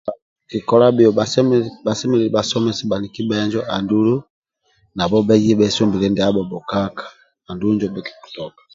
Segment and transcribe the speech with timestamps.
[0.49, 1.11] Kiki kola bhiyo
[1.87, 4.15] bhasemelelu bhasomes bhaniki bhenjo andulu
[4.95, 7.05] nabho bhaye bhesumbilie ndiabho bhokaka
[7.49, 8.61] andulu ndie bhikitoka